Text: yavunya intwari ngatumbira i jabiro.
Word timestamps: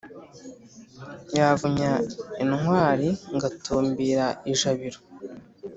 yavunya 1.37 1.91
intwari 2.43 3.09
ngatumbira 3.35 4.25
i 4.51 4.53
jabiro. 4.59 4.99